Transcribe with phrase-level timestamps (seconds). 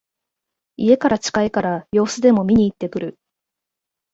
[0.77, 3.19] 家から近いから様子でも見にいってくる